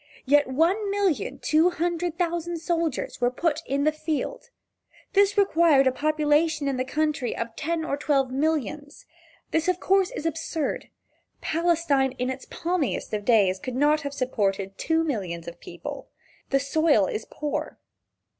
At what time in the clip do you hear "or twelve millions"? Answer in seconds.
7.85-9.05